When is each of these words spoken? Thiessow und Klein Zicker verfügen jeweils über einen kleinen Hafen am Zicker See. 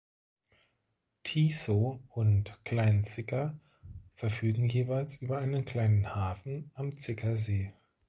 Thiessow 1.25 1.99
und 2.09 2.55
Klein 2.65 3.03
Zicker 3.05 3.55
verfügen 4.15 4.67
jeweils 4.67 5.17
über 5.17 5.37
einen 5.37 5.63
kleinen 5.63 6.15
Hafen 6.15 6.71
am 6.73 6.97
Zicker 6.97 7.35
See. 7.35 7.71